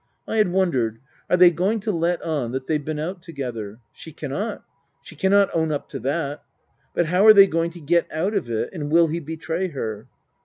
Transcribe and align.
I 0.27 0.37
had 0.37 0.51
wondered: 0.51 0.97
Are 1.29 1.37
they 1.37 1.51
going 1.51 1.79
to 1.81 1.91
let 1.91 2.23
on 2.23 2.53
that 2.53 2.65
they've 2.65 2.83
been 2.83 2.97
out 2.97 3.21
together? 3.21 3.77
She 3.93 4.11
cannot 4.11 4.63
she 5.03 5.15
cannot 5.15 5.51
own 5.53 5.71
up 5.71 5.87
to 5.89 5.99
that. 5.99 6.43
But 6.95 7.05
how 7.05 7.23
are 7.27 7.33
they 7.33 7.45
going 7.45 7.69
to 7.69 7.79
get 7.79 8.11
out 8.11 8.33
of 8.33 8.49
it, 8.49 8.71
and 8.73 8.89
will 8.91 9.09
he 9.09 9.19
betray 9.19 9.67
her 9.67 10.07